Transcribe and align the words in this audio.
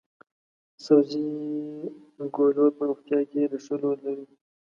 سبزي 0.85 1.21
ګولور 2.35 2.71
په 2.77 2.83
روغتیا 2.89 3.19
کې 3.31 3.41
د 3.51 3.53
ښه 3.63 3.75
رول 3.81 3.97
لري. 4.07 4.25